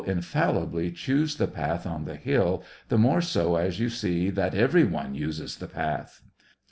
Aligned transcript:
25 0.03 0.17
infallibly 0.17 0.89
choose 0.91 1.35
the 1.35 1.45
path 1.45 1.85
on 1.85 2.05
the 2.05 2.15
hill, 2.15 2.63
the 2.89 2.97
more 2.97 3.21
so 3.21 3.55
as 3.55 3.79
you 3.79 3.87
see 3.87 4.31
that 4.31 4.55
every 4.55 4.83
one 4.83 5.13
uses 5.13 5.57
the 5.57 5.67
path. 5.67 6.23